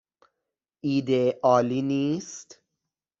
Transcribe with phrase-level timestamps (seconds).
[0.85, 2.59] ایده عالی نیست؟